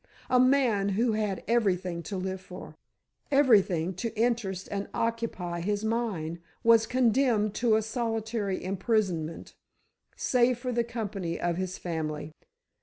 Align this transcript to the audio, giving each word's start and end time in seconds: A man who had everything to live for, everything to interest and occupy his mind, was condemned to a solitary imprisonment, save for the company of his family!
A 0.31 0.39
man 0.39 0.89
who 0.89 1.11
had 1.11 1.43
everything 1.47 2.01
to 2.09 2.17
live 2.17 2.41
for, 2.41 2.73
everything 3.29 3.93
to 3.97 4.09
interest 4.17 4.67
and 4.71 4.87
occupy 4.95 5.59
his 5.61 5.83
mind, 5.85 6.39
was 6.63 6.87
condemned 6.87 7.53
to 7.57 7.75
a 7.75 7.83
solitary 7.83 8.63
imprisonment, 8.63 9.53
save 10.15 10.57
for 10.57 10.71
the 10.71 10.83
company 10.83 11.39
of 11.39 11.57
his 11.57 11.77
family! 11.77 12.31